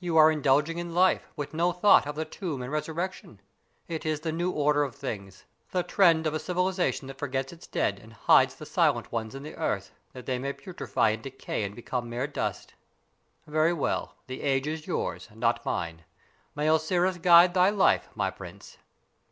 [0.00, 3.40] You are indulging in life, with no thought of the tomb and the resurrection.
[3.86, 7.68] It is the new order of things, the trend of a civilization that forgets its
[7.68, 11.62] dead and hides the silent ones in the earth, that they may putrify and decay
[11.62, 12.74] and become mere dust.
[13.46, 16.02] Very well; the age is yours, not mine.
[16.56, 18.76] May Osiris guide thy life, my prince!"